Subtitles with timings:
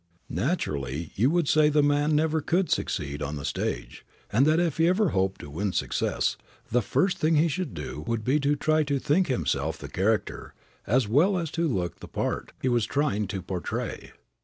[0.31, 4.77] Naturally you would say the man never could succeed on the stage, and that if
[4.79, 6.37] he ever hoped to win success,
[6.71, 10.55] the first thing he should do would be to try to think himself the character,
[10.87, 14.11] as well as to look the part, he was trying to portray.